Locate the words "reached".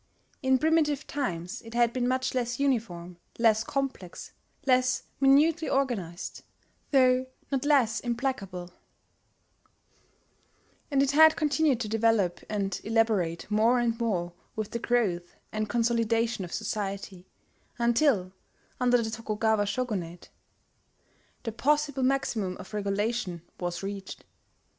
23.83-24.25